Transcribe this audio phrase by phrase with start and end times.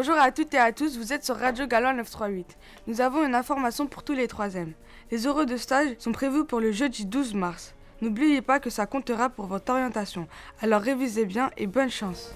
[0.00, 2.56] Bonjour à toutes et à tous, vous êtes sur Radio Galois 938.
[2.86, 4.74] Nous avons une information pour tous les troisièmes.
[5.10, 7.74] Les heureux de stage sont prévus pour le jeudi 12 mars.
[8.00, 10.28] N'oubliez pas que ça comptera pour votre orientation.
[10.62, 12.32] Alors révisez bien et bonne chance.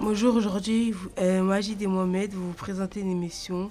[0.00, 3.70] Bonjour, aujourd'hui, vous- euh, et Mohamed vont vous présenter une émission.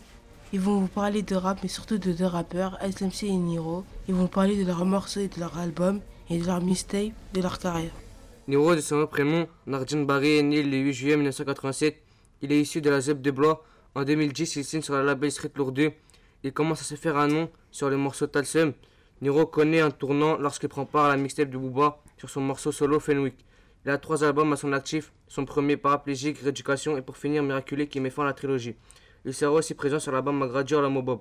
[0.51, 3.83] Ils vont vous parler de rap, mais surtout de deux rappeurs, SMC et Niro.
[4.07, 5.99] Ils vont parler de leurs morceaux et de leur album,
[6.33, 7.91] et de leur mixtape, de leur carrière.
[8.47, 12.01] Niro de son prénom, Nardine Barry est né le 8 juillet 1987.
[12.41, 13.63] Il est issu de la ZEP de Blois.
[13.93, 15.91] En 2010, il signe sur la label Street Lourd 2.
[16.43, 18.73] Il commence à se faire un nom sur le morceau Talsum.
[19.21, 22.71] Niro connaît un tournant lorsqu'il prend part à la mixtape de Booba sur son morceau
[22.71, 23.35] solo Fenwick.
[23.85, 27.87] Il a trois albums à son actif, son premier paraplégique, Rééducation et pour finir Miraculé
[27.87, 28.75] qui met fin à la trilogie.
[29.23, 31.19] Il sera aussi présent sur l'album Magradio à la Mobob.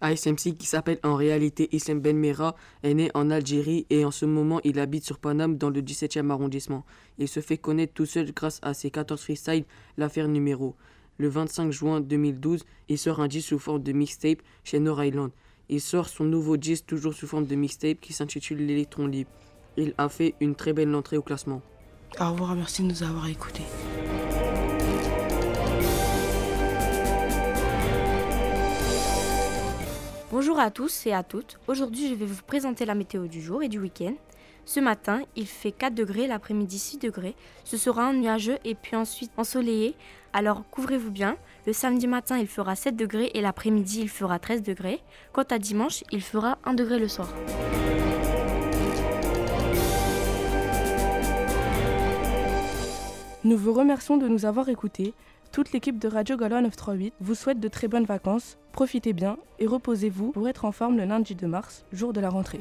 [0.00, 4.24] ASMC, qui s'appelle en réalité Islam Ben Mera, est né en Algérie et en ce
[4.24, 6.84] moment il habite sur Paname dans le 17e arrondissement.
[7.18, 9.64] Il se fait connaître tout seul grâce à ses 14 freestyles,
[9.96, 10.76] l'affaire numéro.
[11.18, 15.30] Le 25 juin 2012, il sort un disque sous forme de mixtape chez Nord Island.
[15.68, 19.30] Il sort son nouveau disque toujours sous forme de mixtape qui s'intitule L'électron libre.
[19.76, 21.60] Il a fait une très belle entrée au classement.
[22.20, 23.64] Au revoir, merci de nous avoir écoutés.
[30.30, 31.58] Bonjour à tous et à toutes.
[31.68, 34.12] Aujourd'hui, je vais vous présenter la météo du jour et du week-end.
[34.66, 37.34] Ce matin, il fait 4 degrés, l'après-midi 6 degrés.
[37.64, 39.94] Ce sera nuageux et puis ensuite ensoleillé.
[40.34, 41.38] Alors couvrez-vous bien.
[41.66, 45.00] Le samedi matin, il fera 7 degrés et l'après-midi, il fera 13 degrés.
[45.32, 47.32] Quant à dimanche, il fera 1 degré le soir.
[53.44, 55.14] Nous vous remercions de nous avoir écoutés.
[55.52, 58.58] Toute l'équipe de Radio Galois 938 vous souhaite de très bonnes vacances.
[58.72, 62.28] Profitez bien et reposez-vous pour être en forme le lundi 2 mars, jour de la
[62.28, 62.60] rentrée.